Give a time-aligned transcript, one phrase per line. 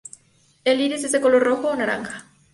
[0.65, 2.25] El iris es de color rojo o naranja.